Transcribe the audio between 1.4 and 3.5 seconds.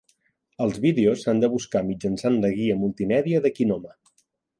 de buscar mitjançant la guia multimèdia